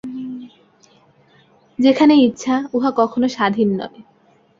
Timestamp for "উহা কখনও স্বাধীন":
2.73-3.69